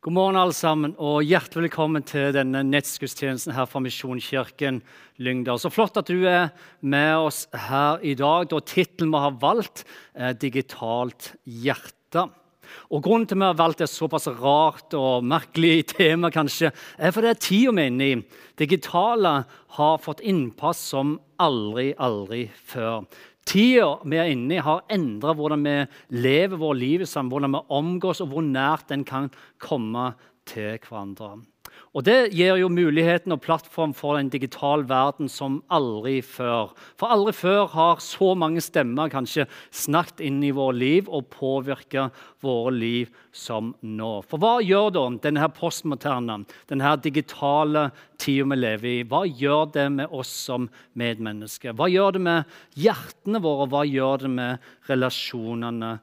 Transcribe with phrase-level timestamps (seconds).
[0.00, 4.78] God morgen, alle sammen, og hjertelig velkommen til denne nettskuddstjenesten her fra Misjonskirken
[5.20, 5.60] Lyngdal.
[5.60, 8.48] Så flott at du er med oss her i dag.
[8.48, 9.84] Da Tittelen vi har valgt,
[10.16, 12.30] er 'Digitalt hjerte'.
[12.88, 17.12] Og Grunnen til at vi har valgt et såpass rart og merkelig tema, kanskje, er
[17.12, 18.22] fordi tida vi er inne i,
[18.56, 19.44] digitale,
[19.76, 23.04] har fått innpass som aldri, aldri før.
[23.48, 25.76] Tida vi er inne i, har endra hvordan vi
[26.22, 29.30] lever vårt liv sammen, hvordan vi omgås, og hvor nært den kan
[29.62, 30.12] komme
[30.48, 31.38] til hverandre.
[31.90, 36.70] Og Det gir jo muligheten og plattform for en digital verden som aldri før.
[36.94, 42.14] For aldri før har så mange stemmer kanskje snakket inn i våre liv og påvirket
[42.46, 44.10] våre liv som nå.
[44.30, 47.88] For hva gjør da denne postmoderne, denne digitale
[48.22, 51.74] tida vi lever i, hva gjør det med oss som medmennesker?
[51.74, 55.96] Hva gjør det med hjertene våre, hva gjør det med relasjonene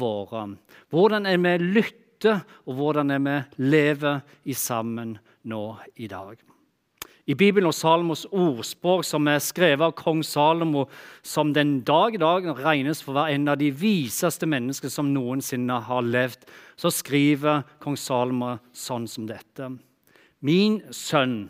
[0.00, 0.48] våre?
[0.88, 6.40] Hvordan er vi lytte, og hvordan er vi lever i sammen nå i dag.
[7.24, 10.84] I Bibelen og Salomos ordspråk, som er skrevet av kong Salomo,
[11.24, 15.08] som den dag i dag regnes for å være en av de viseste mennesker som
[15.14, 16.44] noensinne har levd,
[16.76, 19.70] så skriver kong Salomo sånn som dette.
[20.44, 21.46] Min sønn,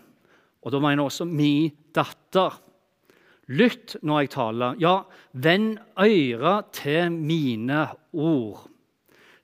[0.62, 2.55] og da mener jeg også min datter.
[3.50, 4.78] Lytt når jeg taler.
[4.80, 4.94] Ja,
[5.34, 8.70] vend øyre til mine ord.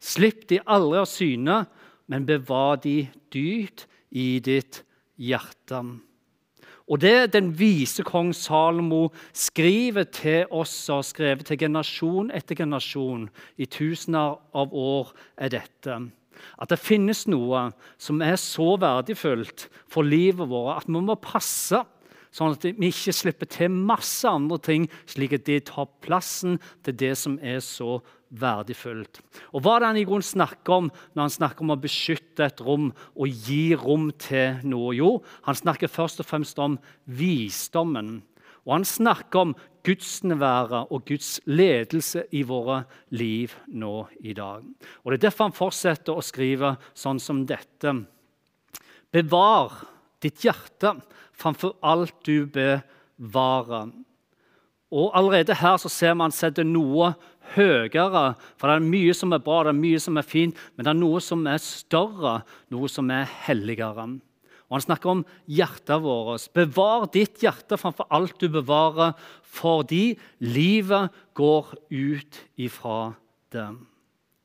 [0.01, 1.65] Slipp de aldri av syne,
[2.07, 3.03] men bevar de
[3.35, 4.83] dypt i ditt
[5.21, 5.83] hjerte.
[6.91, 13.29] Og det den vise kong Salomo skriver til oss og skrevet til generasjon etter generasjon
[13.63, 16.01] i tusener av år, er dette.
[16.59, 17.69] At det finnes noe
[18.01, 21.85] som er så verdifullt for livet vårt at vi må passe
[22.35, 26.95] sånn at vi ikke slipper til masse andre ting, slik at de tar plassen til
[26.99, 28.20] det som er så verdifullt.
[28.31, 32.47] Og Hva er det han i grunnen snakker om når han snakker om å beskytte
[32.47, 34.95] et rom og gi rom til noe?
[34.95, 35.17] Jo,
[35.49, 38.21] han snakker først og fremst om visdommen.
[38.69, 39.55] Og han snakker om
[39.87, 42.83] gudsnærværet og Guds ledelse i våre
[43.17, 44.63] liv nå i dag.
[45.03, 47.95] Og Det er derfor han fortsetter å skrive sånn som dette.
[49.11, 49.81] Bevar
[50.23, 50.95] ditt hjerte
[51.33, 53.91] framfor alt du bevarer.
[54.91, 57.13] Og Allerede her så ser man setter noe
[57.55, 58.25] høyere.
[58.59, 60.93] For det er mye som er bra, det er mye som er fint, men det
[60.93, 62.41] er noe som er større,
[62.75, 64.09] noe som er helligere.
[64.71, 66.47] Og Han snakker om hjertet vårt.
[66.55, 73.15] Bevar ditt hjerte framfor alt du bevarer, fordi livet går ut ifra
[73.51, 73.67] det.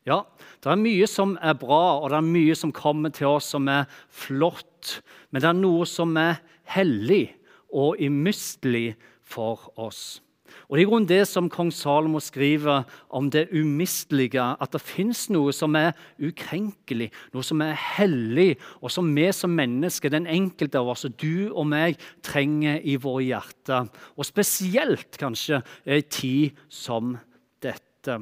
[0.06, 0.23] Ja,
[0.62, 3.69] det er mye som er bra, og det er mye som kommer til oss som
[3.69, 5.00] er flott.
[5.29, 6.41] Men det er noe som er
[6.73, 7.35] hellig
[7.73, 8.95] og umistelig
[9.25, 10.25] for oss.
[10.65, 14.41] Og Det er i grunnen det som kong Salomo skriver om det umistelige.
[14.61, 19.53] At det fins noe som er ukrenkelig, noe som er hellig, og som vi som
[19.53, 23.91] mennesker, den enkelte av oss, du og meg, trenger i våre hjerter.
[24.17, 27.13] Og spesielt kanskje i en tid som
[27.61, 28.19] dette.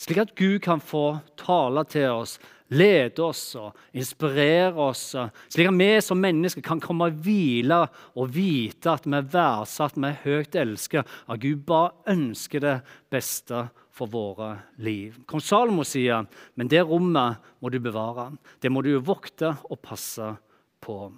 [0.00, 2.38] Slik at Gud kan få tale til oss
[2.70, 5.14] lede oss og inspirere oss,
[5.50, 7.82] slik at vi som mennesker kan komme og hvile
[8.14, 12.76] og vite at vi er verdsatt, vi er høyt elsket, at Gud bare ønsker det
[13.12, 15.18] beste for våre liv.
[15.28, 18.30] Kong Salomo sier, men det rommet må du bevare.
[18.62, 20.30] Det må du vokte og passe
[20.80, 21.10] på.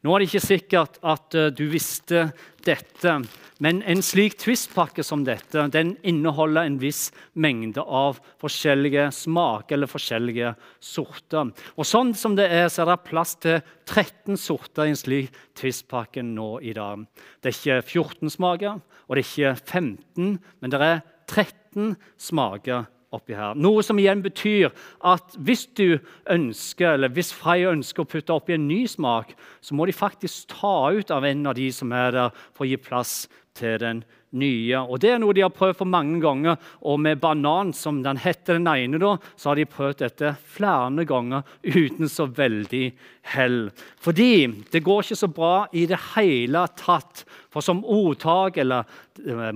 [0.00, 2.30] Nå er det ikke sikkert at uh, du visste
[2.64, 3.14] dette,
[3.60, 9.90] men en slik twistpakke som dette den inneholder en viss mengde av forskjellige smaker eller
[9.90, 10.52] forskjellige
[10.84, 11.52] sorter.
[11.76, 15.42] Og Sånn som det er, så er det plass til 13 sorter i en slik
[15.56, 17.04] twistpakke nå i dag.
[17.40, 22.88] Det er ikke 14 smaker, og det er ikke 15, men det er 13 smaker
[23.14, 23.58] oppi her.
[23.58, 24.70] Noe som igjen betyr
[25.06, 25.98] at hvis du
[26.30, 30.54] ønsker, eller hvis Frey ønsker å putte oppi en ny smak, så må de faktisk
[30.54, 33.14] ta ut av en av de som er der, for å gi plass
[33.58, 34.78] til den nye.
[34.86, 36.58] Og Det er noe de har prøvd for mange ganger.
[36.86, 41.06] Og med banan, som den heter den ene, da, så har de prøvd dette flere
[41.08, 42.84] ganger uten så veldig
[43.22, 43.70] hell.
[44.00, 47.24] Fordi det går ikke så bra i det hele tatt.
[47.50, 48.86] For som ordtak eller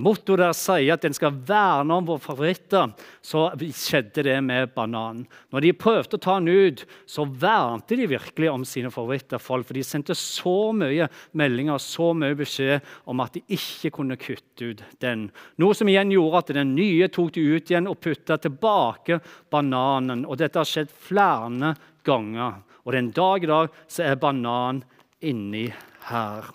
[0.03, 2.91] motto der sier at en skal verne om våre favoritter,
[3.23, 5.23] så skjedde det med bananen.
[5.55, 9.39] Når de prøvde å ta den ut, så vernte de virkelig om sine favoritter.
[9.41, 11.07] For de sendte så mye
[11.39, 15.29] meldinger så mye beskjed om at de ikke kunne kutte ut den.
[15.61, 19.21] Noe som igjen gjorde at den nye tok de ut igjen og putta tilbake
[19.51, 20.27] bananen.
[20.27, 21.75] Og dette har skjedd flere
[22.05, 22.61] ganger.
[22.85, 24.83] Og den dag i dag så er banan
[25.25, 25.67] inni
[26.09, 26.51] her.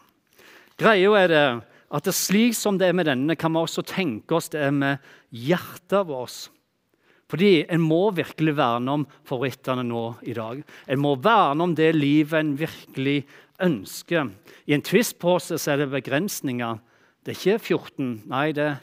[0.80, 1.44] Greia er det
[1.90, 4.74] at det slik som det er med denne, kan vi også tenke oss det er
[4.74, 6.46] med hjertet vårt.
[7.30, 10.62] Fordi en må virkelig verne om favorittene nå i dag.
[10.90, 13.20] En må verne om det livet en virkelig
[13.62, 14.30] ønsker.
[14.66, 16.80] I en tvistpose er det begrensninger.
[17.22, 18.80] Det er ikke 14, nei, det er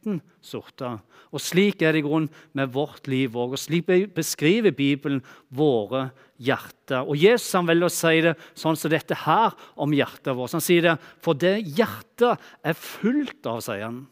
[0.00, 0.98] 13 sorter.
[1.30, 3.54] Og slik er det i grunn med vårt liv òg.
[3.54, 6.10] Og slik beskriver Bibelen våre
[6.40, 7.04] hjerter.
[7.04, 10.56] Og Jesus han velger å si det sånn som dette her om hjertet vårt.
[10.56, 14.04] Han sier det, for det hjertet er fullt av, sier han.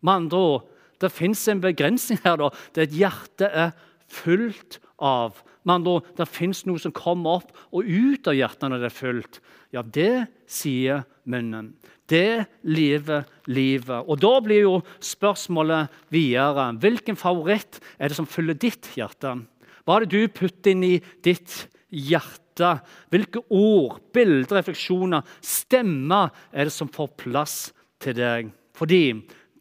[0.00, 0.72] Med andre ord,
[1.02, 2.38] det fins en begrensning her.
[2.38, 2.50] da.
[2.72, 3.76] Det er et hjerte er
[4.08, 5.42] fullt av.
[5.66, 8.90] Med andre ord, det fins noe som kommer opp og ut av hjertet når det
[8.90, 9.40] er fullt.
[9.74, 11.72] Ja, det sier munnen.
[12.08, 14.06] Det lever livet.
[14.08, 19.36] Og da blir jo spørsmålet videre hvilken favoritt er det som fyller ditt hjerte?
[19.84, 22.78] Hva er det du putter inn i ditt hjerte?
[23.12, 27.56] Hvilke ord, bilder, refleksjoner, stemmer er det som får plass
[28.02, 28.50] til deg?
[28.76, 29.02] Fordi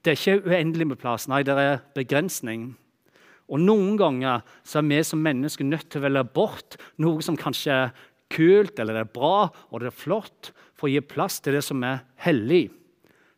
[0.04, 1.28] det er ikke uendelig med plass.
[1.28, 2.72] Nei, det er begrensning.
[3.48, 7.40] Og Noen ganger så er vi som mennesker nødt til å velge bort noe som
[7.40, 7.94] kanskje er
[8.34, 11.64] kult eller det er bra og det er flott, for å gi plass til det
[11.66, 12.68] som er hellig,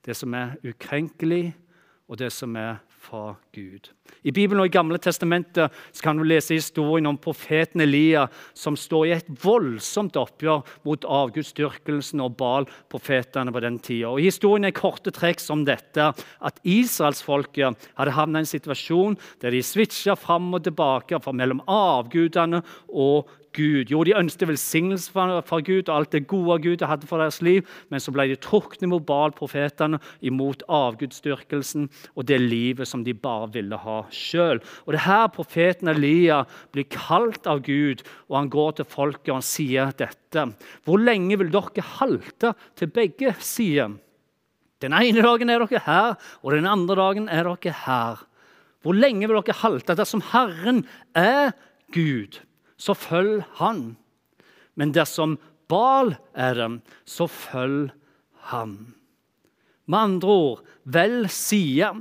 [0.03, 1.53] det som er ukrenkelig,
[2.09, 3.89] og det som er fra Gud.
[4.27, 8.25] I Bibelen og i Gamle testamentet kan du lese historien om profeten Elia,
[8.57, 14.11] som står i et voldsomt oppgjør mot avgudsdyrkelsen og Baal-profetene på den tida.
[14.19, 19.63] Historien er korte trekk som dette, at israelsfolket hadde havnet i en situasjon der de
[19.63, 23.89] switcha fram og tilbake mellom avgudene og Gud.
[23.91, 27.67] Jo, de ønsket velsignelse fra Gud og alt det gode Gud hadde for deres liv,
[27.89, 33.49] men så ble de trukne mot Baal-profetene, imot avgudsdyrkelsen og det livet som de bare
[33.55, 34.61] ville ha sjøl.
[34.85, 36.43] Og det her profeten Elia
[36.73, 40.45] blir kalt av Gud, og han går til folket og han sier dette.
[40.85, 43.97] Hvor lenge vil dere halte til begge sider?
[44.79, 48.21] Den ene dagen er dere her, og den andre dagen er dere her.
[48.83, 50.85] Hvor lenge vil dere halte dersom Herren
[51.17, 51.51] er
[51.91, 52.39] Gud?
[52.79, 53.93] Så følg han.
[54.79, 55.37] Men dersom
[55.69, 57.91] Bal er den, så følg
[58.49, 58.95] han.
[59.89, 61.91] Med andre ord, vel side.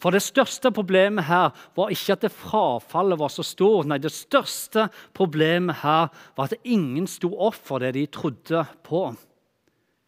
[0.00, 3.88] For det største problemet her var ikke at det frafallet var så stort.
[3.90, 4.86] Nei, det største
[5.16, 9.10] problemet her var at ingen sto opp for det de trodde på.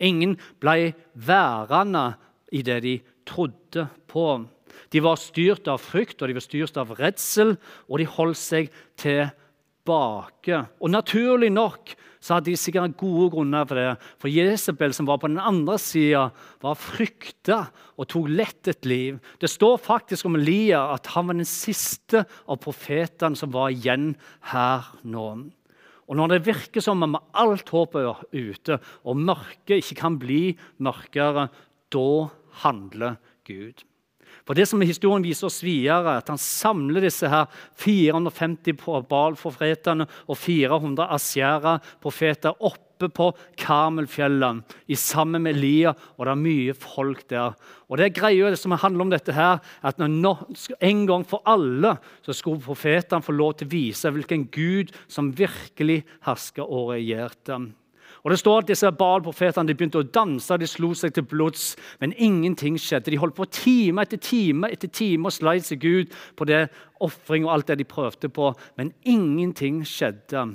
[0.03, 2.15] Ingen ble værende
[2.53, 2.97] i det de
[3.29, 4.27] trodde på.
[4.93, 7.55] De var styrt av frykt og de var styrt av redsel,
[7.89, 9.29] og de holdt seg til
[9.87, 10.63] bake.
[10.81, 13.89] Og naturlig nok så hadde de sikkert gode grunner for det.
[14.23, 16.29] For Jesabel, som var på den andre sida,
[16.63, 17.65] var frykta
[17.99, 19.19] og tok lett et liv.
[19.43, 24.13] Det står faktisk om Elia at han var den siste av profetene som var igjen
[24.53, 25.27] her nå.
[26.11, 30.53] Og Når det virker som om alt håpet er ute, og mørket ikke kan bli
[30.83, 31.49] mørkere,
[31.93, 32.09] da
[32.63, 33.17] handler
[33.49, 33.83] Gud.
[34.47, 37.51] For det som Historien viser oss videre, at han samler disse her
[37.83, 38.75] 450
[39.09, 43.29] Baal-profetene og 400 Asjera-profeter oppe på
[43.59, 47.55] Karmelfjellet i sammen med Elia, og det er mye folk der.
[47.91, 50.47] Og det er greia som handler om dette her, at når,
[50.81, 55.33] En gang for alle så skulle profetene få lov til å vise hvilken Gud som
[55.35, 57.59] virkelig hersker og regjerte.
[58.23, 62.15] Og det står at disse Baal-profetene begynte å danse, de slo seg til blods, men
[62.15, 63.11] ingenting skjedde.
[63.11, 66.69] De holdt på time etter time etter time og sleit seg ut på det
[67.03, 70.53] ofring og alt det de prøvde på, men ingenting skjedde.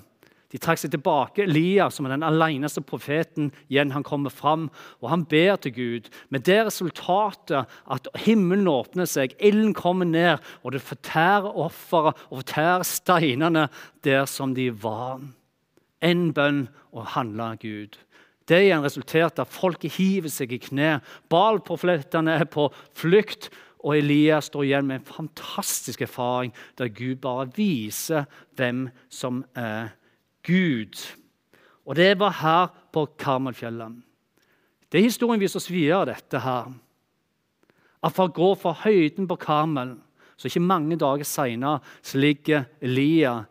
[0.48, 1.44] De trakk seg tilbake.
[1.44, 4.70] Elia, som er den aleneste profeten, igjen han kommer fram,
[5.04, 6.08] og han ber til Gud.
[6.32, 12.46] Med det resultatet at himmelen åpner seg, ilden kommer ned, og det fortærer offeret og
[12.46, 13.68] fortærer steinene
[14.08, 15.20] der som de var
[16.04, 17.98] én bønn og handle Gud.
[18.48, 20.98] Det igjen resulterte at folket hiver seg i kne.
[21.32, 23.50] Baal-profetene er på flukt,
[23.84, 28.26] og Elias står igjen med en fantastisk erfaring der Gud bare viser
[28.58, 29.94] hvem som er
[30.48, 30.96] Gud.
[31.88, 34.00] Og det var her på Karmelfjellet.
[34.92, 36.72] Det er historien viser oss videre, dette her.
[38.04, 39.98] At for å gå fra høyden på Karmel,
[40.38, 41.80] så ikke mange dager seinere
[42.16, 43.42] ligger Elia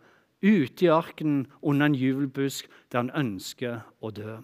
[0.47, 4.38] ute i ørkenen under en jubelbusk der han ønsker å dø.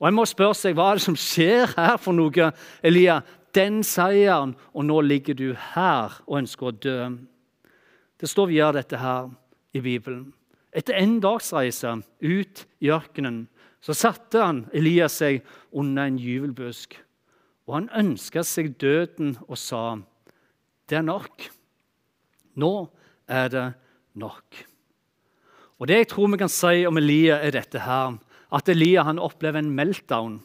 [0.00, 2.50] Og En må spørre seg hva er det som skjer her for noe.
[2.84, 3.20] Elia,
[3.54, 6.98] den seieren, og nå ligger du her og ønsker å dø.
[8.20, 9.30] Det står vi gjør dette her
[9.74, 10.32] i Bibelen.
[10.74, 13.44] Etter en dagsreise ut i ørkenen
[13.84, 16.96] så satte han Elias seg under en jubelbusk.
[17.68, 19.96] Og han ønska seg døden og sa,
[20.88, 21.50] 'Det er nok.
[22.56, 22.90] Nå
[23.28, 23.74] er det
[24.14, 24.73] nok.'
[25.80, 28.18] Og Det jeg tror vi kan si om Elia, er dette her,
[28.54, 30.38] at Elia han opplever en meltdown.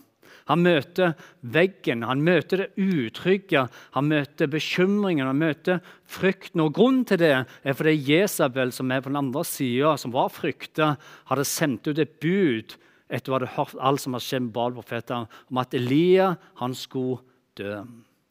[0.49, 1.13] Han møter
[1.45, 6.63] veggen, han møter det utrygge, han møter bekymringen, han møter frykten.
[6.63, 10.31] Og Grunnen til det er fordi Jesabel, som er på den andre sida, som var
[10.33, 10.95] frykta,
[11.29, 12.73] hadde sendt ut et bud
[13.09, 16.31] etter å ha hørt alt som har skjedd med Baal-profeten, om at Elia
[16.63, 17.21] han skulle
[17.57, 17.83] dø.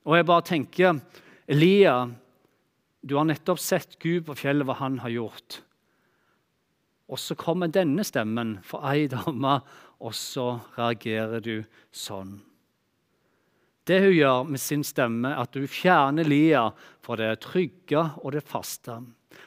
[0.02, 0.98] Og jeg bare tenker
[1.46, 2.00] Elia,
[2.98, 5.62] du har nettopp sett Gud på fjellet, hva han har gjort.
[7.08, 9.58] Og så kommer denne stemmen for ei dame,
[9.98, 11.62] og så reagerer du
[11.94, 12.36] sånn.
[13.88, 16.66] Det hun gjør med sin stemme, er at hun fjerner Lia
[17.04, 18.98] fra det trygge og det faste.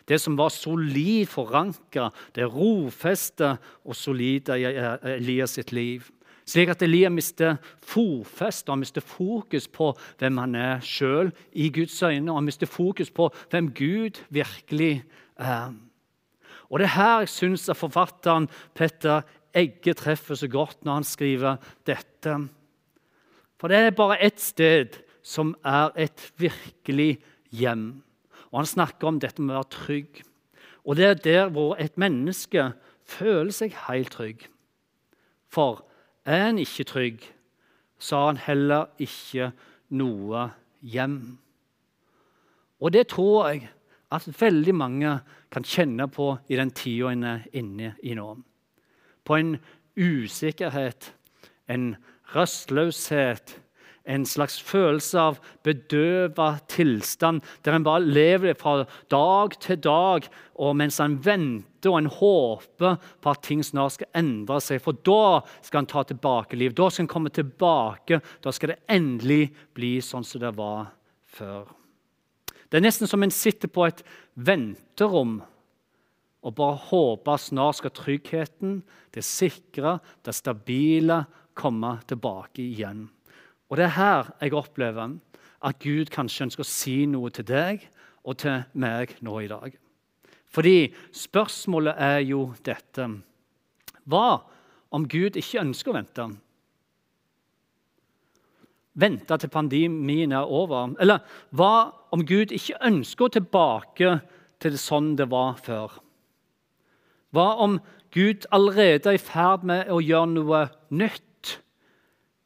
[0.09, 3.53] Det som var solid forankra, det rofeste
[3.85, 4.65] og solide i
[5.13, 6.09] Elias sitt liv.
[6.49, 12.01] Slik at Elia mister fotfeste og mister fokus på hvem han er sjøl i Guds
[12.01, 12.31] øyne.
[12.31, 15.03] Og han mister fokus på hvem Gud virkelig
[15.37, 15.69] er.
[16.71, 21.57] Og Det er her jeg syns forfatteren Petter Egge treffer så godt når han skriver
[21.85, 22.37] dette.
[23.59, 27.19] For det er bare ett sted som er et virkelig
[27.51, 28.01] hjem.
[28.51, 30.23] Og Han snakker om dette med å være trygg.
[30.87, 32.71] Og det er der hvor et menneske
[33.03, 34.47] føler seg helt trygg.
[35.51, 35.83] For
[36.25, 37.27] er en ikke trygg,
[37.99, 39.51] så har han heller ikke
[39.91, 40.47] noe
[40.81, 41.37] hjem.
[42.81, 43.67] Og det tror jeg
[44.11, 45.15] at veldig mange
[45.51, 48.29] kan kjenne på i den tida en er inne i nå.
[49.23, 49.55] På en
[49.95, 51.13] usikkerhet,
[51.71, 51.93] en
[52.35, 53.57] rastløshet,
[54.09, 60.27] en slags følelse av bedøva tilstand, der en bare lever fra dag til dag
[60.57, 64.81] og mens en venter og en håper på at ting snart skal endre seg.
[64.83, 66.75] For da skal en ta tilbake liv.
[66.77, 68.21] Da skal en komme tilbake.
[68.41, 70.91] Da skal det endelig bli sånn som det var
[71.37, 71.69] før.
[72.71, 73.99] Det er nesten som en sitter på et
[74.39, 75.41] venterom
[76.41, 78.79] og bare håper snart skal tryggheten,
[79.13, 83.09] det sikre, det stabile komme tilbake igjen.
[83.69, 85.17] Og Det er her jeg opplever
[85.61, 87.83] at Gud kanskje ønsker å si noe til deg
[88.23, 89.75] og til meg nå i dag.
[90.51, 93.07] Fordi spørsmålet er jo dette
[94.03, 94.41] Hva
[94.91, 96.25] om Gud ikke ønsker å vente?
[98.93, 100.95] Vente til pandemien er over?
[100.99, 101.23] Eller
[101.55, 104.15] hva om Gud ikke ønsker å tilbake
[104.61, 105.95] til det sånn det var før?
[107.31, 107.79] Hva om
[108.11, 111.27] Gud allerede er i ferd med å gjøre noe nytt?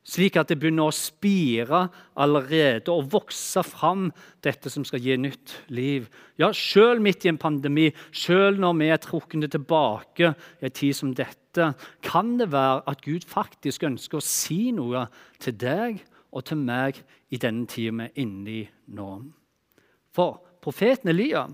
[0.05, 1.87] Slik at det begynner å spire
[2.21, 4.11] allerede og vokse fram,
[4.45, 6.05] dette som skal gi nytt liv.
[6.37, 10.93] Ja, Selv midt i en pandemi, selv når vi er trukket tilbake i en tid
[10.93, 11.71] som dette,
[12.05, 15.07] kan det være at Gud faktisk ønsker å si noe
[15.41, 16.99] til deg og til meg
[17.31, 18.63] i denne tida vi er inne i
[18.97, 19.09] nå.
[20.15, 21.45] For profeten Elia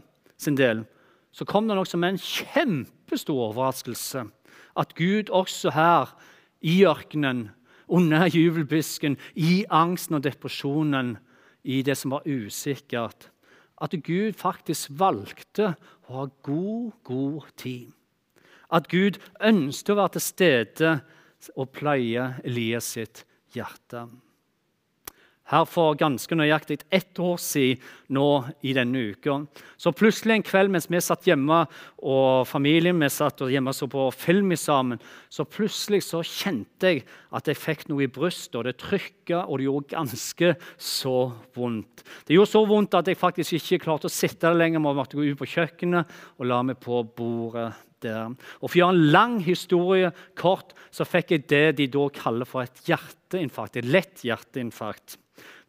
[0.41, 0.83] sin del
[1.31, 4.25] så kom det nok som en kjempestor overraskelse
[4.79, 6.13] at Gud også her
[6.61, 7.49] i ørkenen
[7.91, 11.17] under jubelbisken, i angsten og depresjonen,
[11.63, 13.27] i det som var usikkert.
[13.81, 15.73] At Gud faktisk valgte
[16.07, 17.91] å ha god, god tid.
[18.71, 20.91] At Gud ønsket å være til stede
[21.57, 24.07] og pleie Elias sitt hjerte
[25.51, 28.27] her for ganske nøyaktig ett år siden nå
[28.63, 29.37] i denne uka.
[29.79, 31.61] Så plutselig en kveld mens vi satt hjemme
[32.01, 37.03] og familien vi satt hjemme og så på film sammen, så plutselig så kjente jeg
[37.31, 41.15] at jeg fikk noe i brystet, og det trykka, og det gjorde ganske så
[41.55, 42.03] vondt.
[42.27, 45.19] Det gjorde så vondt at jeg faktisk ikke klarte å sitte der lenger, men måtte
[45.19, 48.33] gå ut på kjøkkenet og la meg på bordet der.
[48.59, 52.49] Og For å gjøre en lang historie kort så fikk jeg det de da kaller
[52.49, 53.79] for et hjerteinfarkt.
[53.79, 55.20] Et lett hjerteinfarkt.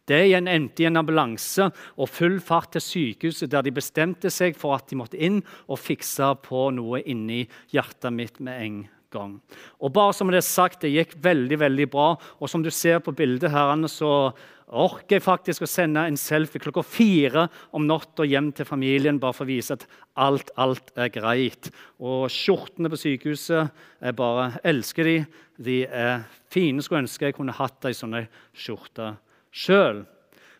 [0.08, 4.56] Det igjen endte i en ambulanse og full fart til sykehuset, der de bestemte seg
[4.58, 8.80] for at de måtte inn og fikse på noe inni hjertet mitt med en
[9.12, 9.36] gang.
[9.78, 12.08] Og bare som det er sagt, det gikk veldig veldig bra.
[12.40, 14.32] Og som du ser på bildet her, så
[14.72, 19.36] orker jeg faktisk å sende en selfie klokka fire om natta hjem til familien bare
[19.36, 19.84] for å vise at
[20.16, 21.68] alt, alt er greit.
[22.00, 25.18] Og skjortene på sykehuset jeg bare elsker de.
[25.62, 26.82] De er fine.
[26.82, 28.24] Skulle ønske jeg kunne hatt ei sånn
[28.56, 29.12] skjorte
[29.52, 30.02] sjøl.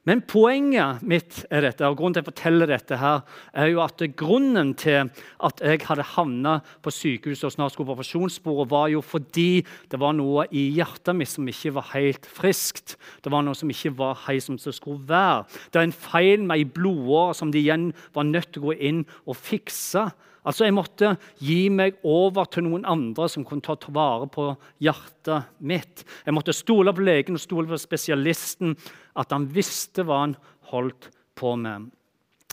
[0.03, 3.21] Men poenget mitt er dette, og grunnen til jeg forteller dette her,
[3.55, 5.13] er jo at grunnen til
[5.47, 10.01] at jeg hadde havna på sykehuset og snart skulle på operasjonsbordet, var jo fordi det
[10.03, 12.97] var noe i hjertet mitt som ikke var helt friskt.
[13.23, 15.47] Det var noe som ikke var helt som det skulle være.
[15.71, 18.79] Det er en feil med ei blodåre som de igjen var nødt til å gå
[18.91, 20.09] inn og fikse.
[20.43, 24.51] Altså, Jeg måtte gi meg over til noen andre som kunne ta vare på
[24.83, 26.05] hjertet mitt.
[26.27, 28.77] Jeg måtte stole på legen og stole på spesialisten,
[29.15, 30.39] at han visste hva han
[30.73, 31.91] holdt på med.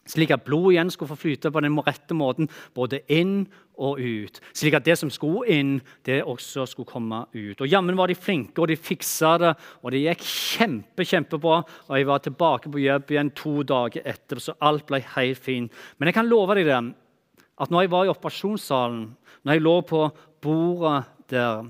[0.09, 3.43] Slik at blodet igjen skulle få flyte på den rette måten, både inn
[3.77, 4.39] og ut.
[4.57, 5.75] Slik at det som skulle inn,
[6.07, 7.61] det også skulle komme ut.
[7.61, 9.51] Og Jammen var de flinke, og de fiksa det,
[9.83, 11.61] og det gikk kjempe, kjempebra.
[11.87, 15.77] Og jeg var tilbake på jobb igjen to dager etter, så alt ble helt fint.
[15.97, 16.81] Men jeg kan love deg det,
[17.59, 19.03] at når jeg var i operasjonssalen,
[19.43, 20.05] når jeg lå på
[20.43, 21.67] bordet der,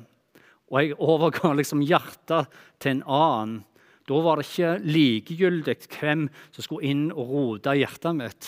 [0.69, 3.57] og jeg overga liksom hjertet til en annen
[4.09, 8.47] da var det ikke likegyldig hvem som skulle inn og rote hjertet mitt.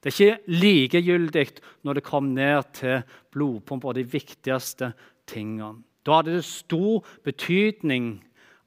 [0.00, 1.44] Det er ikke likegyldig
[1.84, 3.02] når det kom ned til
[3.34, 4.92] blodpumper og de viktigste
[5.28, 5.82] tingene.
[6.06, 8.14] Da hadde det stor betydning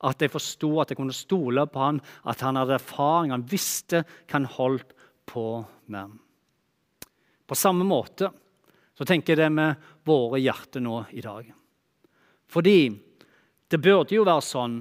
[0.06, 4.04] at jeg forsto at jeg kunne stole på han, at han hadde erfaring, han visste
[4.04, 4.94] hva han holdt
[5.30, 5.64] på
[5.94, 6.14] med.
[7.52, 8.30] På samme måte
[8.96, 11.50] så tenker jeg det med våre hjerter nå i dag.
[12.48, 12.80] Fordi
[13.68, 14.78] det burde jo være sånn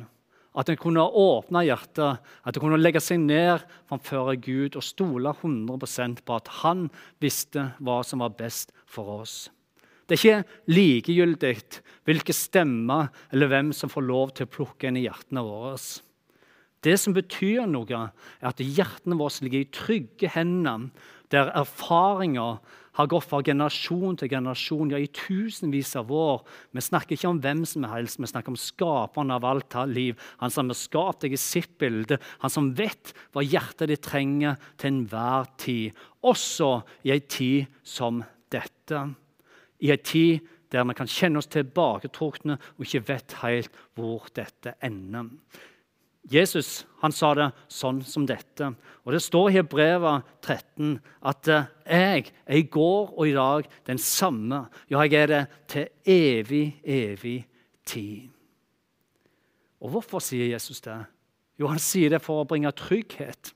[0.59, 5.33] at en kunne åpne hjertet, at en kunne legge seg ned framfor Gud og stole
[5.35, 6.89] 100% på at han
[7.23, 9.49] visste hva som var best for oss.
[10.07, 11.53] Det er ikke likegyldig
[12.07, 15.75] hvilke stemmer eller hvem som får lov til å plukke inn i hjertene våre.
[16.83, 18.07] Det som betyr noe,
[18.41, 20.89] er at hjertene våre ligger i trygge hender,
[21.31, 22.59] der erfaringer
[22.99, 26.43] har gått fra generasjon til generasjon, ja, i tusenvis av år.
[26.75, 30.19] Vi snakker ikke om hvem som helst, vi snakker om skaperen av alt av liv.
[30.43, 34.59] Han som har skapt deg i sitt bilde, han som vet hva hjertet ditt trenger
[34.77, 35.99] til enhver tid.
[36.27, 39.07] Også i ei tid som dette.
[39.81, 44.77] I ei tid der vi kan kjenne oss tilbaketrukne og ikke vet helt hvor dette
[44.87, 45.31] ender.
[46.31, 48.71] Jesus han sa det sånn som dette.
[49.03, 53.71] Og Det står i Hebrevet 13 at eh, jeg er i går og i dag
[53.89, 54.67] den samme.
[54.93, 55.41] Ja, jeg er det
[55.73, 57.41] til evig, evig
[57.89, 58.29] tid.
[59.81, 61.01] Og hvorfor sier Jesus det?
[61.59, 63.55] Jo, han sier det for å bringe trygghet.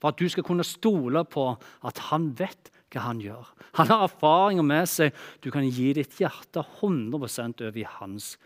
[0.00, 1.50] For at du skal kunne stole på
[1.86, 3.48] at han vet hva han gjør.
[3.80, 5.14] Han har erfaringer med seg.
[5.44, 8.36] Du kan gi ditt hjerte 100 over i hans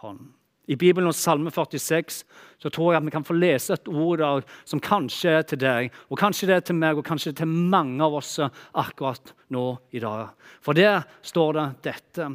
[0.00, 0.30] hånd.
[0.68, 2.22] I Bibelen og Salme 46
[2.60, 5.60] så tror jeg at vi kan få lese et ord der som kanskje er til
[5.62, 8.34] deg, og kanskje det er til meg, og kanskje det er til mange av oss
[8.38, 9.64] akkurat nå
[9.96, 10.34] i dag.
[10.60, 12.28] For der står det dette.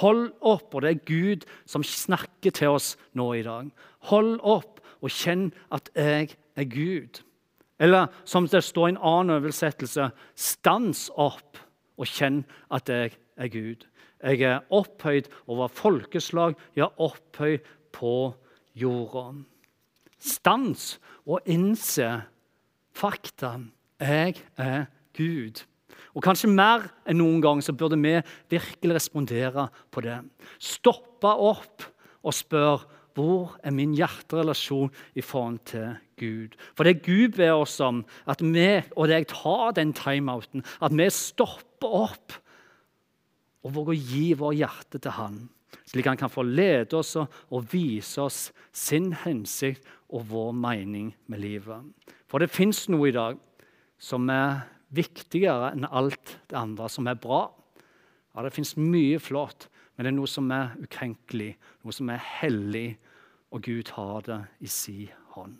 [0.00, 3.70] Hold opp, og det er Gud som snakker til oss nå i dag.
[4.10, 7.22] Hold opp og kjenn at jeg er Gud.
[7.78, 11.60] Eller som det står i en annen oversettelse, stans opp
[11.98, 12.42] og kjenn
[12.74, 13.86] at jeg er Gud.
[14.18, 17.62] Jeg er opphøyd over folkeslag, ja, opphøyd
[17.98, 18.32] på
[18.78, 19.32] jorda.
[20.18, 20.94] Stans
[21.26, 22.06] og innse
[22.94, 23.56] fakta.
[23.98, 24.86] Jeg er
[25.18, 25.64] Gud.
[26.14, 28.16] Og kanskje mer enn noen gang så burde vi
[28.50, 30.20] virkelig respondere på det.
[30.58, 31.86] Stoppe opp
[32.22, 36.54] og spørre hvor er min hjerterelasjon i forhold til Gud?
[36.78, 41.08] For det Gud ber oss om, at vi, og jeg tar den timeouten, at vi
[41.10, 42.36] stopper opp
[43.66, 45.40] og våger å gi vår hjerte til Han,
[45.88, 51.42] slik Han kan få lede oss og vise oss sin hensikt og vår mening med
[51.42, 51.84] livet.
[52.28, 53.38] For det fins noe i dag
[53.98, 57.48] som er viktigere enn alt det andre som er bra.
[58.34, 62.22] Ja, Det fins mye flott, men det er noe som er ukrenkelig, noe som er
[62.22, 62.98] hellig,
[63.50, 65.56] og Gud har det i si hånd.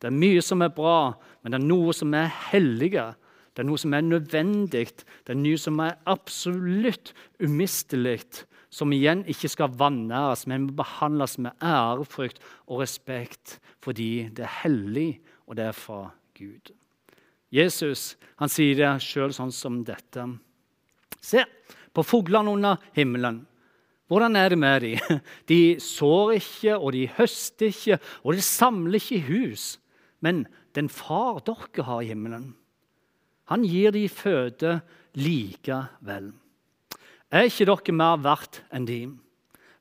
[0.00, 3.14] Det er mye som er bra, men det er noe som er hellige,
[3.54, 4.86] det er noe som er nødvendig,
[5.26, 8.20] det er noe som er absolutt umistelig,
[8.70, 15.20] som igjen ikke skal vanæres, men behandles med ærefrykt og respekt fordi det er hellig,
[15.46, 16.72] og det er fra Gud.
[17.54, 20.26] Jesus han sier det sjøl sånn som dette.
[21.20, 21.44] Se
[21.96, 23.42] på fuglene under himmelen.
[24.08, 25.20] Hvordan er det med dem?
[25.50, 29.66] De sår ikke, og de høster ikke, og de samler ikke i hus.
[30.24, 32.54] Men den far dere har i himmelen,
[33.48, 34.78] han gir de føde
[35.16, 36.32] likevel.
[37.28, 39.00] Er ikke dere mer verdt enn de?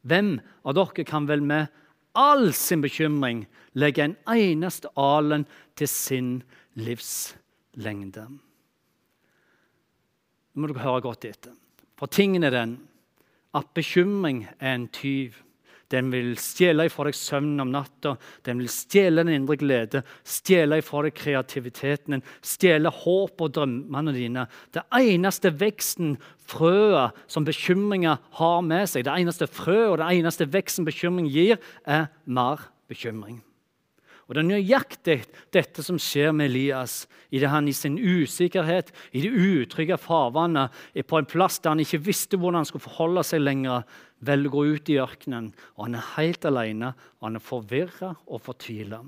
[0.07, 0.33] Hvem
[0.67, 1.71] av dere kan vel med
[2.17, 3.45] all sin bekymring
[3.77, 5.45] legge en eneste alen
[5.79, 6.31] til sin
[6.75, 8.27] livslengde?
[10.51, 11.55] Nå må dere høre godt etter.
[11.97, 12.77] For tingen er den
[13.55, 15.37] at bekymring er en tyv.
[15.93, 20.81] Den vil stjele ifra deg søvnen om natta, den vil stjele den indre glede, stjele
[20.81, 24.47] ifra deg kreativiteten din, stjele håp og drømmene dine.
[24.75, 30.47] Det eneste veksten, frøet, som bekymringer har med seg, det eneste frøet og det eneste
[30.51, 33.41] veksten bekymring gir, er mer bekymring.
[34.27, 35.17] Og Det er nøyaktig
[35.55, 41.07] dette som skjer med Elias idet han i sin usikkerhet, i det utrygge farvannet, er
[41.07, 43.85] på en plass der han ikke visste hvordan han skulle forholde seg lenger,
[44.19, 45.53] velger å gå ut i ørkenen.
[45.77, 48.99] og Han er helt alene, og han er forvirra og fortvila.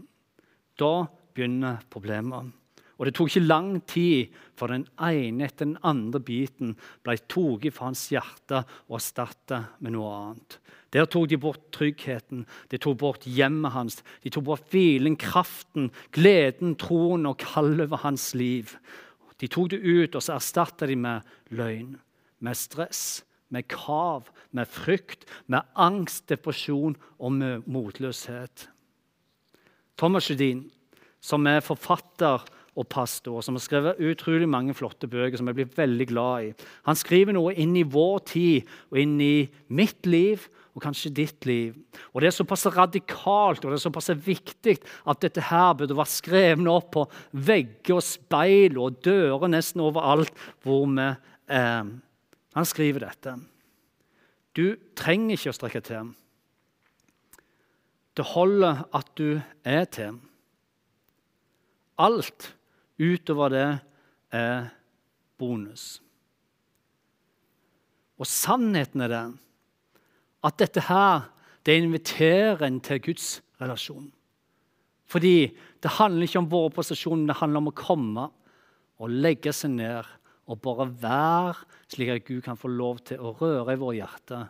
[0.80, 0.94] Da
[1.36, 2.56] begynner problemet.
[3.00, 7.70] Og det tok ikke lang tid før den ene etter den andre biten ble tatt
[7.72, 10.60] fra hans hjerte og erstattet med noe annet.
[10.94, 15.92] Der tok de bort tryggheten, de tok bort hjemmet hans, de tok bort hvilen, kraften,
[16.16, 18.74] gleden, troen og kallet over hans liv.
[19.40, 21.22] De tok det ut, og så erstatta de med
[21.54, 21.94] løgn,
[22.42, 28.68] med stress, med krav, med frykt, med angst, depresjon og med motløshet.
[29.98, 30.66] Thomas Judin,
[31.22, 32.46] som er forfatter
[32.80, 36.54] og pastor, som har skrevet utrolig mange flotte bøker som jeg blir veldig glad i.
[36.88, 41.48] Han skriver noe inn i vår tid og inn i mitt liv og kanskje ditt
[41.50, 41.76] liv.
[42.14, 46.14] Og Det er såpass radikalt og det er såpass viktig at dette her burde vært
[46.14, 51.10] skrevet opp på vegger og speil og dører nesten overalt hvor vi
[51.50, 51.92] er.
[52.56, 53.36] Han skriver dette.
[54.58, 56.14] Du trenger ikke å strekke til.
[58.18, 60.18] Det holder at du er til.
[62.00, 62.54] Alt
[63.00, 63.68] Utover det
[64.36, 64.70] er
[65.40, 66.02] bonus.
[68.20, 69.36] Og sannheten er den
[70.44, 71.30] at dette her
[71.68, 74.08] det inviterer en til Guds relasjon.
[75.10, 75.50] Fordi
[75.82, 78.28] det handler ikke om våre prestasjoner, det handler om å komme
[79.00, 80.08] og legge seg ned
[80.50, 81.56] og bare være,
[81.92, 84.42] slik at Gud kan få lov til å røre i vårt hjerte,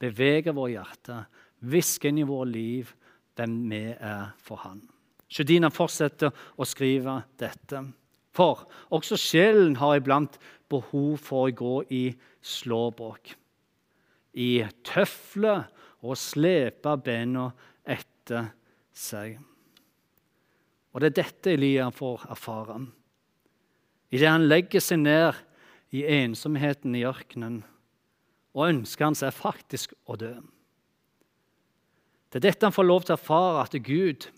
[0.00, 1.20] bevege vårt hjerte,
[1.64, 2.92] hviske inn i vårt liv
[3.36, 4.82] hvem vi er for Han.
[5.34, 7.80] Sjødina fortsetter å skrive dette.
[8.34, 10.38] For også sjelen har iblant
[10.70, 12.04] behov for å gå i
[12.44, 13.32] slåbrok,
[14.34, 15.66] i tøfler
[16.04, 17.48] og slepe bena
[17.82, 18.52] etter
[18.94, 19.38] seg.
[20.94, 22.78] Og det er dette Elia får erfare.
[24.14, 25.40] Idet han legger seg ned
[25.94, 27.62] i ensomheten i ørkenen,
[28.54, 30.36] og ønsker han seg faktisk å dø.
[32.30, 34.28] Det er dette han får lov til å erfare, at Gud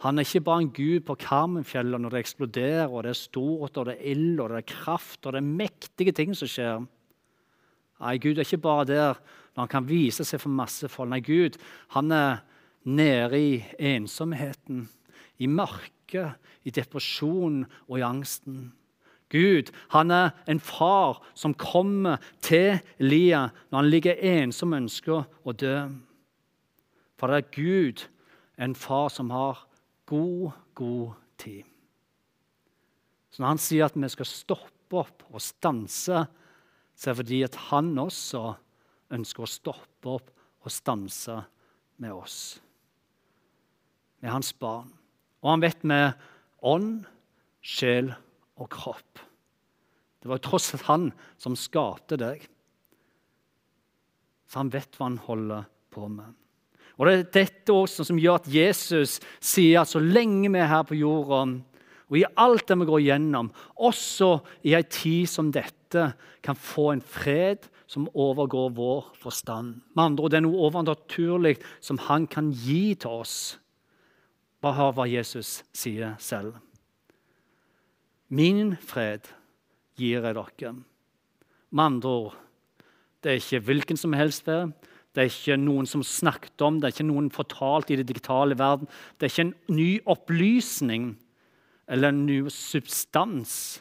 [0.00, 3.76] han er ikke bare en gud på Karmenfjellet når det eksploderer, og det er stort,
[3.76, 6.86] og det er ild, og det er kraft, og det er mektige ting som skjer.
[8.00, 9.20] Nei, Gud er ikke bare der
[9.52, 11.10] når han kan vise seg for masse folk.
[11.12, 11.60] Nei, Gud
[11.92, 12.40] han er
[12.88, 13.52] nede i
[13.92, 14.86] ensomheten,
[15.36, 18.70] i mørket, i depresjonen og i angsten.
[19.30, 25.26] Gud han er en far som kommer til Elia når han ligger ensom og ønsker
[25.44, 25.76] å dø.
[27.20, 28.06] For det er Gud,
[28.56, 29.66] en far som har
[30.10, 31.64] god, god tid.
[33.30, 36.24] Så når han sier at vi skal stoppe opp og stanse,
[36.98, 38.42] så er det fordi at han også
[39.14, 41.38] ønsker å stoppe opp og stanse
[42.02, 42.58] med oss.
[44.20, 44.90] Med hans barn.
[45.40, 46.12] Og han vet med
[46.66, 47.06] ånd,
[47.64, 48.10] sjel
[48.60, 49.22] og kropp.
[50.20, 51.06] Det var tross alt han
[51.40, 52.42] som skapte deg.
[54.50, 56.34] Så han vet hva han holder på med.
[57.00, 60.68] Og Det er dette også som gjør at Jesus sier at så lenge vi er
[60.68, 61.46] her på jorda,
[62.10, 63.48] og i alt det vi går gjennom,
[63.80, 66.12] også i ei tid som dette,
[66.44, 69.80] kan få en fred som overgår vår forstand.
[69.96, 73.58] Med andre ord, Det er noe overnaturlig som han kan gi til oss.
[74.60, 76.54] Bare hør hva Jesus sier selv.
[78.28, 79.26] Min fred
[79.96, 80.74] gir jeg dere.
[81.70, 82.36] Med andre ord,
[83.22, 84.72] det er ikke hvilken som helst fred.
[85.14, 88.58] Det er ikke noen som snakket om det, er ikke noen fortalt i det digitale
[88.58, 88.86] verden.
[89.18, 91.08] Det er ikke en ny opplysning
[91.90, 93.80] eller en ny substans.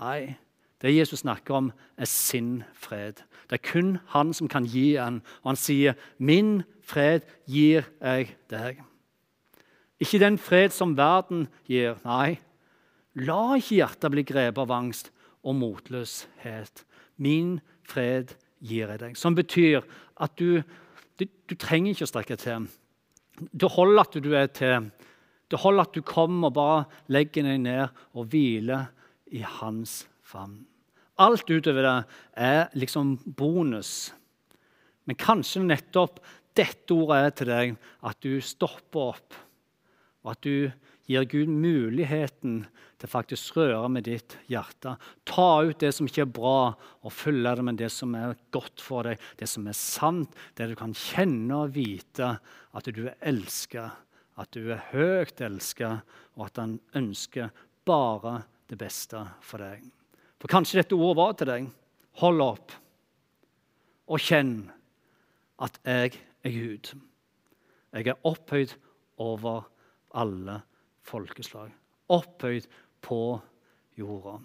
[0.00, 0.38] Nei,
[0.80, 3.20] det Jesus snakker om, er sin fred.
[3.50, 5.20] Det er kun han som kan gi en.
[5.44, 8.82] Og han sier, 'Min fred gir jeg deg'.
[10.00, 11.94] Ikke den fred som verden gir.
[12.04, 12.40] Nei,
[13.14, 15.12] la ikke hjertet bli grepet av angst
[15.44, 16.84] og motløshet.
[17.18, 19.18] Min fred gir jeg deg.
[19.18, 19.82] Som betyr
[20.22, 20.62] at du,
[21.18, 22.68] du, du trenger ikke å strekke til.
[23.50, 24.90] Det holder at du er til.
[25.50, 28.90] Det holder at du kommer og bare legger deg ned og hviler
[29.32, 30.62] i hans favn.
[31.20, 31.96] Alt utover det
[32.40, 34.12] er liksom bonus.
[35.04, 36.22] Men kanskje nettopp
[36.56, 39.36] dette ordet er til deg, at du stopper opp,
[40.22, 40.68] og at du
[41.08, 42.62] gir Gud muligheten
[43.02, 44.94] til faktisk røre med ditt hjerte.
[45.26, 48.82] Ta ut det som ikke er bra, og fylle det med det som er godt
[48.82, 52.36] for deg, det som er sant, det du kan kjenne og vite
[52.72, 53.90] at du er elsket,
[54.38, 56.06] at du er høyt elsket,
[56.38, 57.50] og at han ønsker
[57.88, 59.82] bare det beste for deg.
[60.38, 61.66] For kanskje dette ordet var til deg.
[62.22, 62.72] Hold opp
[64.12, 64.56] og kjenn
[65.62, 66.94] at jeg er Gud.
[67.92, 68.74] Jeg er opphøyd
[69.22, 69.66] over
[70.14, 70.60] alle
[71.06, 71.70] folkeslag.
[72.12, 72.66] Opphøyd
[73.02, 73.40] på
[73.98, 74.38] jorda.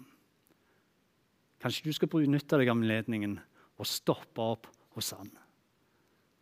[1.62, 3.38] Kanskje du skal benytte deg av anledningen
[3.78, 5.30] og stoppe opp hos han.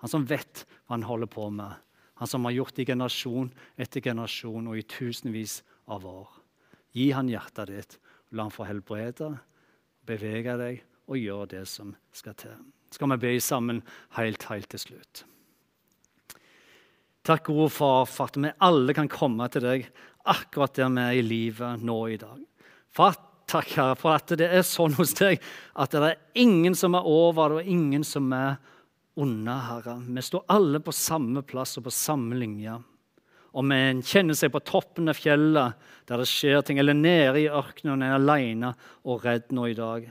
[0.02, 1.72] Han som vet hva han holder på med.
[2.20, 5.60] Han som har gjort det i generasjon etter generasjon og i tusenvis
[5.92, 6.28] av år.
[6.96, 7.96] Gi han hjertet ditt.
[8.34, 9.36] La han få helbrede,
[10.08, 12.56] bevege deg og gjøre det som skal til.
[12.90, 13.82] Skal vi be sammen
[14.16, 15.22] helt, helt til slutt.
[17.26, 19.86] Takk, gode far, for at vi alle kan komme til deg
[20.30, 22.38] akkurat der vi er i livet nå i dag.
[22.94, 23.16] For
[23.50, 25.42] takk, Herre, for at det er sånn hos deg
[25.74, 28.60] at det er ingen som er over det, og ingen som er
[29.18, 29.96] under, Herre.
[30.06, 32.78] Vi står alle på samme plass og på samme linje.
[33.58, 37.50] Om en kjenner seg på toppen av fjellet der det skjer ting, eller nede i
[37.50, 40.06] ørkenen og er alene og redd nå i dag,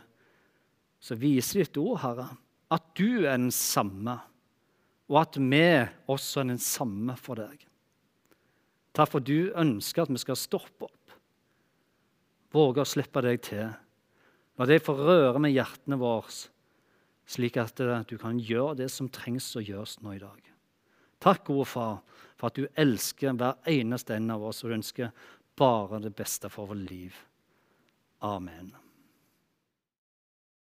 [0.99, 2.31] så viser ditt ord, Herre,
[2.75, 4.19] at du er den samme,
[5.11, 5.65] og at vi
[6.11, 7.61] også er den samme for deg.
[8.95, 11.15] Takk for du ønsker at vi skal stoppe opp,
[12.55, 13.73] våge å slippe deg til.
[14.55, 16.31] La deg få røre med hjertene våre,
[17.27, 20.39] slik at eh, du kan gjøre det som trengs å gjøres nå i dag.
[21.19, 21.99] Takk, gode far,
[22.37, 25.11] for at du elsker hver eneste en av oss, og du ønsker
[25.59, 27.17] bare det beste for vårt liv.
[28.23, 28.71] Amen.